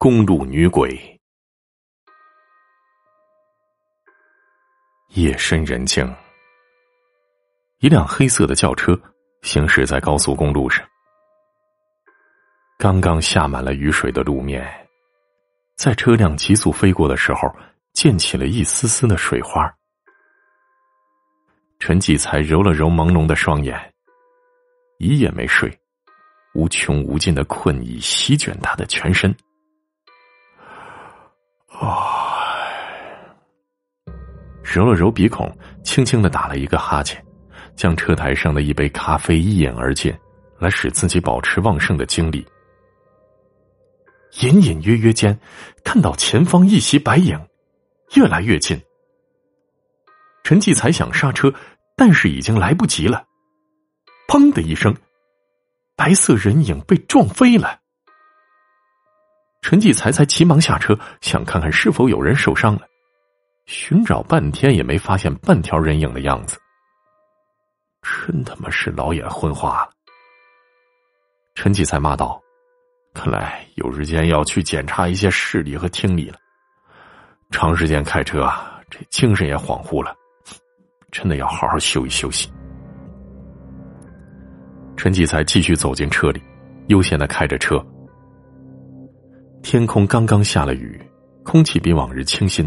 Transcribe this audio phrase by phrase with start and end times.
[0.00, 0.96] 公路女鬼。
[5.08, 6.08] 夜深人静，
[7.80, 8.96] 一辆黑色的轿车
[9.42, 10.86] 行驶在高速公路上。
[12.78, 14.64] 刚刚下满了雨水的路面，
[15.74, 17.52] 在车辆急速飞过的时候，
[17.92, 19.68] 溅起了一丝丝的水花。
[21.80, 23.76] 陈继才揉了揉朦胧的双眼，
[24.98, 25.76] 一夜没睡，
[26.54, 29.34] 无穷无尽的困意席卷他的全身。
[34.70, 35.50] 揉了揉鼻孔，
[35.82, 37.24] 轻轻的打了一个哈欠，
[37.74, 40.14] 将车台上的一杯咖啡一饮而尽，
[40.58, 42.46] 来使自己保持旺盛的精力。
[44.42, 45.38] 隐隐约约间，
[45.82, 47.40] 看到前方一袭白影，
[48.14, 48.78] 越来越近。
[50.44, 51.50] 陈继才想刹车，
[51.96, 53.24] 但是已经来不及了。
[54.28, 54.94] 砰的一声，
[55.96, 57.80] 白色人影被撞飞了。
[59.62, 62.82] 陈继才才急忙下车，想看看是否有人受伤了。
[63.68, 66.56] 寻找半天也没发现半条人影的样子，
[68.00, 69.90] 真他妈是老眼昏花了！
[71.54, 72.40] 陈继才骂道
[73.12, 76.38] ：“看来有时间要去检查一些视力和听力了。
[77.50, 80.16] 长时间开车啊，这精神也恍惚了，
[81.12, 82.50] 真的要好好休息休息。”
[84.96, 86.42] 陈继才继续走进车里，
[86.86, 87.84] 悠闲的开着车。
[89.62, 90.98] 天空刚刚下了雨，
[91.44, 92.66] 空气比往日清新。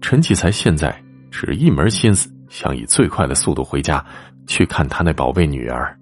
[0.00, 0.96] 陈继才现在
[1.30, 4.04] 只一门心思想以最快的速度回家，
[4.46, 5.96] 去看他那宝贝女儿。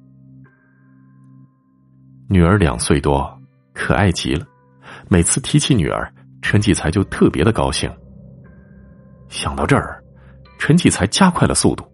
[2.29, 3.41] 女儿两岁多，
[3.75, 4.47] 可爱极了。
[5.09, 7.91] 每次提起女儿，陈继才就特别的高兴。
[9.29, 10.03] 想到这儿，
[10.59, 11.85] 陈继才加快了速度，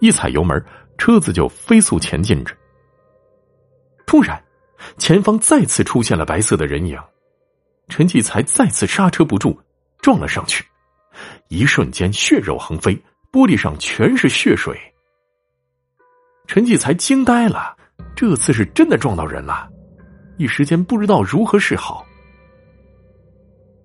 [0.00, 0.62] 一踩油门，
[0.96, 2.54] 车子就飞速前进着。
[4.06, 4.42] 突然，
[4.96, 6.98] 前方再次出现了白色的人影，
[7.88, 9.58] 陈继才再次刹车不住，
[10.00, 10.64] 撞了上去。
[11.48, 12.94] 一瞬间，血肉横飞，
[13.32, 14.78] 玻璃上全是血水。
[16.46, 17.76] 陈继才惊呆了，
[18.16, 19.68] 这次是真的撞到人了，
[20.36, 22.04] 一时间不知道如何是好。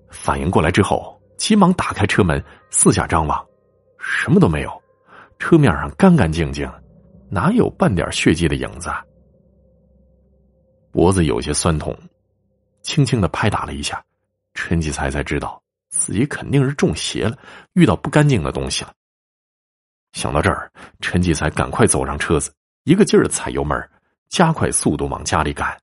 [0.10, 3.46] 反应过来之后，急忙打开车门，四下张望，
[4.00, 4.82] 什么都没有，
[5.38, 6.68] 车面上干干净净，
[7.30, 8.90] 哪有半点血迹的影子？
[10.92, 11.96] 脖子有些酸痛，
[12.82, 14.02] 轻轻的拍打了一下，
[14.54, 15.62] 陈继才才知道。
[15.98, 17.38] 自己肯定是中邪了，
[17.74, 18.94] 遇到不干净的东西了。
[20.14, 23.90] 想到这儿，陈继才赶快走上车子，一个劲儿的踩油门，
[24.30, 25.78] 加快速度往家里赶。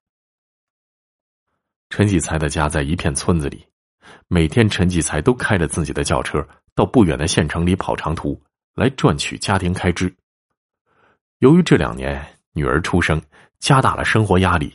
[1.91, 3.67] 陈继才的家在一片村子里，
[4.29, 8.41] 每天陈继才都开着自己的轿车到不远的县城里跑长途，
[8.75, 10.15] 来赚取家庭开支。
[11.41, 13.21] 由于这两年女儿出生，
[13.59, 14.75] 加大了生活压力，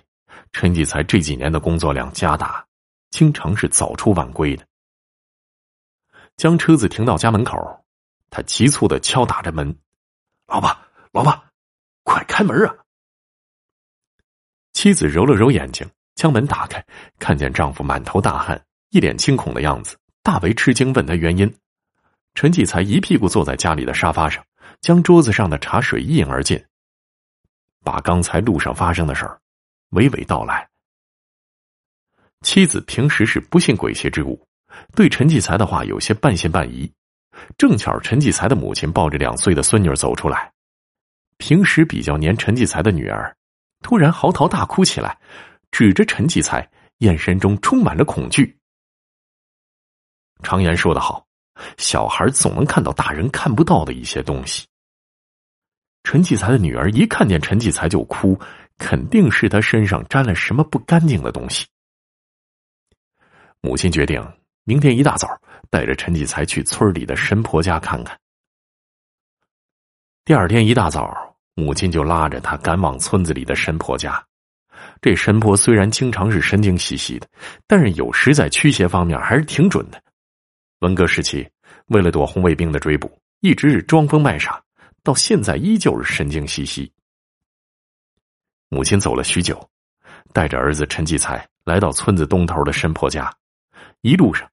[0.52, 2.64] 陈继才这几年的工作量加大，
[3.10, 4.67] 经常是早出晚归的。
[6.38, 7.86] 将车子停到家门口，
[8.30, 9.76] 他急促的敲打着门
[10.46, 10.70] ：“老婆，
[11.12, 11.44] 老婆，
[12.04, 12.76] 快开门啊！”
[14.72, 16.86] 妻子揉了揉眼睛，将门打开，
[17.18, 21.52] 看见丈夫满头大汗，一脸惊恐的样子，大为吃惊，问他原因。
[22.36, 24.46] 陈继才一屁股坐在家里的沙发上，
[24.80, 26.64] 将桌子上的茶水一饮而尽，
[27.84, 29.42] 把刚才路上发生的事儿
[29.90, 30.70] 娓娓道来。
[32.42, 34.48] 妻子平时是不信鬼邪之物。
[34.96, 36.92] 对陈继才的话有些半信半疑，
[37.58, 40.52] 正巧陈继才的母亲抱着两岁的孙女走出来，
[41.38, 43.36] 平时比较黏陈继才的女儿，
[43.82, 45.18] 突然嚎啕大哭起来，
[45.72, 46.68] 指着陈继才，
[47.00, 48.58] 眼神中充满了恐惧。
[50.42, 51.26] 常言说得好，
[51.78, 54.66] 小孩总能看到大人看不到的一些东西。
[56.04, 58.40] 陈继才的女儿一看见陈继才就哭，
[58.78, 61.68] 肯定是他身上沾了什么不干净的东西。
[63.62, 64.24] 母亲决定。
[64.68, 65.30] 明天一大早，
[65.70, 68.20] 带着陈继才去村里的神婆家看看。
[70.26, 74.22] 第二天一大早，母亲就拉着他赶往村子里的神婆家。
[75.02, 77.30] 这神婆虽然经常是神经兮兮的，
[77.66, 80.04] 但是有时在驱邪方面还是挺准的。
[80.80, 81.50] 文革时期，
[81.86, 83.10] 为了躲红卫兵的追捕，
[83.40, 84.62] 一直是装疯卖傻，
[85.02, 86.92] 到现在依旧是神经兮兮。
[88.68, 89.66] 母亲走了许久，
[90.34, 93.34] 带着儿子陈继才来到村子东头的神婆家，
[94.02, 94.46] 一路上。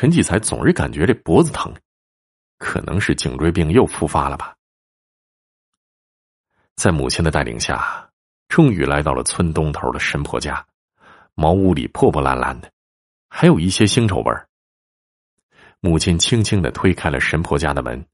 [0.00, 1.74] 陈继才总是感觉这脖子疼，
[2.56, 4.54] 可能是颈椎病又复发了吧。
[6.76, 8.08] 在母亲的带领下，
[8.46, 10.64] 终于来到了村东头的神婆家。
[11.34, 12.70] 茅屋里破破烂烂的，
[13.28, 14.48] 还有一些腥臭味儿。
[15.80, 18.06] 母亲轻轻的推开了神婆家的门，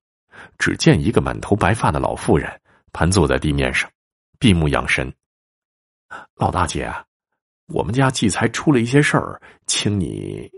[0.57, 2.51] 只见一个满头白发的老妇人
[2.95, 3.91] 盘坐在地面上，
[4.39, 5.13] 闭目养神。
[6.37, 6.91] 老大姐，
[7.67, 10.51] 我们家继才出了一些事儿，请你……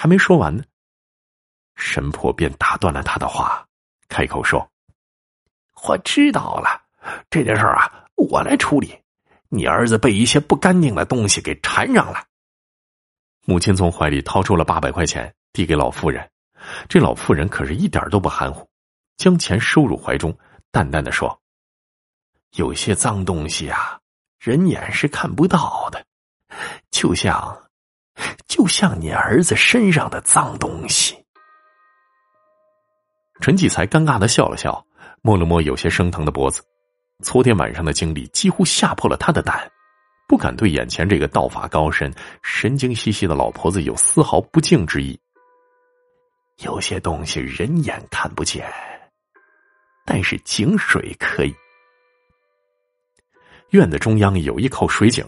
[0.00, 0.62] 还没说完呢，
[1.74, 3.66] 神婆便打断了他的话，
[4.08, 4.70] 开口说
[5.88, 6.80] ：“我知道了，
[7.28, 8.96] 这件事啊，我来处理。
[9.48, 12.24] 你儿子被一些不干净的东西给缠上了。”
[13.44, 16.30] 母亲从怀里掏出了八百块钱，递给老妇人。
[16.88, 18.70] 这老妇人可是一点都不含糊，
[19.16, 20.32] 将钱收入怀中，
[20.70, 21.36] 淡淡的说
[22.54, 23.98] ：“有些脏东西啊。”
[24.38, 26.06] 人眼是看不到的，
[26.92, 27.67] 就像，
[28.48, 31.14] 就像你儿子身上的脏东西。
[33.40, 34.84] 陈继才尴尬的笑了笑，
[35.22, 36.62] 摸了摸有些生疼的脖子。
[37.22, 39.70] 昨天晚上的经历几乎吓破了他的胆，
[40.26, 42.12] 不敢对眼前这个道法高深、
[42.42, 45.18] 神经兮兮的老婆子有丝毫不敬之意。
[46.62, 48.66] 有些东西人眼看不见，
[50.04, 51.54] 但是井水可以。
[53.70, 55.24] 院子中央有一口水井，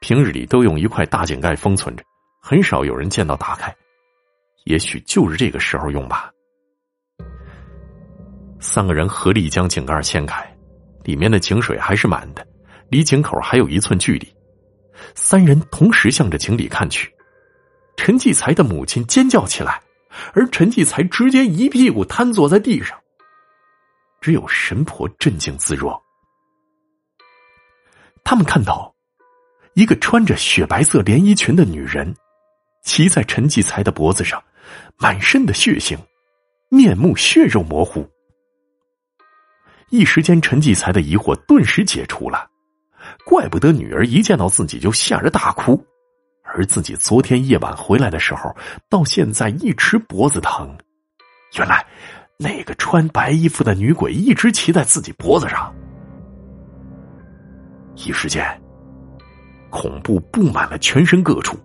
[0.00, 2.02] 平日里都用一块大井盖封存着，
[2.42, 3.74] 很少有人见到打开。
[4.64, 6.30] 也许就是这个时候用吧。
[8.60, 10.44] 三个人合力将井盖掀开，
[11.04, 12.46] 里面的井水还是满的，
[12.90, 14.34] 离井口还有一寸距离。
[15.14, 17.12] 三人同时向着井里看去，
[17.96, 19.80] 陈继才的母亲尖叫起来，
[20.32, 22.98] 而陈继才直接一屁股瘫坐在地上。
[24.20, 26.00] 只有神婆镇静自若。
[28.22, 28.94] 他们看到，
[29.74, 32.14] 一个穿着雪白色连衣裙的女人，
[32.82, 34.42] 骑在陈继才的脖子上，
[34.98, 35.96] 满身的血腥，
[36.68, 38.08] 面目血肉模糊。
[39.90, 42.48] 一时间，陈继才的疑惑顿时解除了，
[43.24, 45.82] 怪不得女儿一见到自己就吓着大哭，
[46.42, 48.54] 而自己昨天夜晚回来的时候，
[48.88, 50.76] 到现在一直脖子疼。
[51.58, 51.86] 原来，
[52.38, 55.72] 那个穿白衣服的女鬼一直骑在自己脖子上。
[57.94, 58.44] 一时间，
[59.68, 61.58] 恐怖布满了全身各处，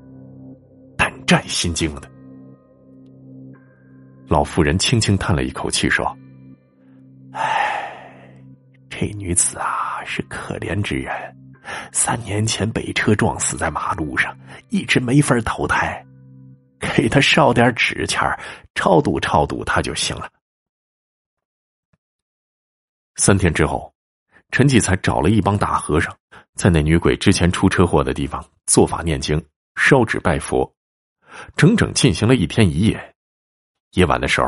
[1.28, 2.10] 战心惊的。
[4.28, 6.18] 老妇人轻轻叹了一口气，说
[7.34, 8.34] ：“唉，
[8.90, 11.14] 这女子啊，是可怜之人。
[11.92, 14.36] 三年前被车撞死在马路上，
[14.70, 16.04] 一直没法投胎。
[16.80, 18.26] 给她烧点纸钱
[18.74, 20.32] 超度超度她就行了。”
[23.18, 23.94] 三天之后。
[24.50, 26.16] 陈继才找了一帮大和尚，
[26.56, 29.44] 在那女鬼之前出车祸的地方做法念经、
[29.76, 30.74] 烧纸拜佛，
[31.56, 33.16] 整整进行了一天一夜。
[33.92, 34.48] 夜晚的时候，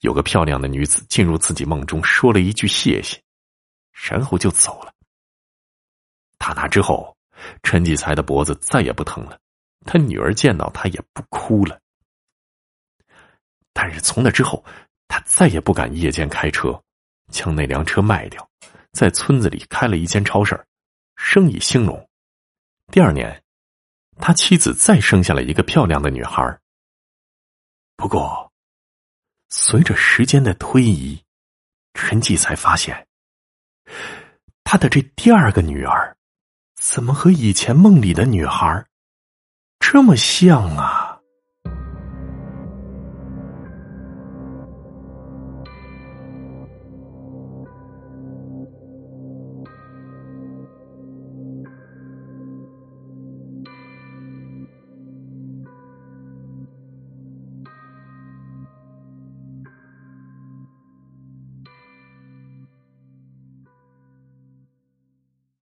[0.00, 3.20] 有个漂亮的女子进入自己梦中，说了一句谢谢，
[3.92, 4.92] 然后就走了。
[6.38, 7.16] 打那之后，
[7.62, 9.38] 陈继才的脖子再也不疼了，
[9.84, 11.78] 他女儿见到他也不哭了。
[13.72, 14.64] 但是从那之后，
[15.08, 16.82] 他再也不敢夜间开车，
[17.30, 18.48] 将那辆车卖掉。
[18.92, 20.62] 在村子里开了一间超市，
[21.16, 22.08] 生意兴隆。
[22.88, 23.42] 第二年，
[24.24, 26.56] 他妻子再生下了一个漂亮的女孩。
[27.96, 28.52] 不过，
[29.48, 31.20] 随着时间的推移，
[31.94, 33.04] 陈记才发现，
[34.62, 36.16] 他的这第二个女儿，
[36.76, 38.86] 怎么和以前梦里的女孩
[39.80, 41.01] 这么像啊？